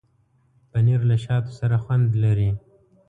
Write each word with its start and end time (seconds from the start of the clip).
پنېر 0.71 1.01
له 1.09 1.17
شاتو 1.25 1.51
سره 1.59 1.75
خوند 1.83 2.09
لري. 2.23 2.51